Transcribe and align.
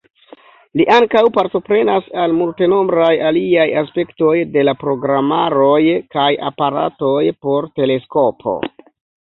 Li 0.79 0.85
ankaŭ 0.93 1.21
partoprenas 1.35 2.07
al 2.21 2.33
multenombraj 2.37 3.11
aliaj 3.31 3.67
aspektoj 3.83 4.33
de 4.57 4.65
la 4.67 4.75
programaroj 4.85 5.79
kaj 6.17 6.27
aparatoj 6.53 7.23
por 7.49 7.73
teleskopo. 7.81 8.61